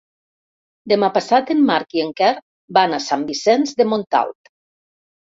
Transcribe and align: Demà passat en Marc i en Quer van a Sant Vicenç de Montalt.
Demà 0.93 1.09
passat 1.17 1.51
en 1.55 1.59
Marc 1.67 1.91
i 1.97 2.01
en 2.05 2.09
Quer 2.21 2.29
van 2.77 2.95
a 2.97 2.99
Sant 3.09 3.25
Vicenç 3.27 3.75
de 3.83 3.87
Montalt. 3.91 4.51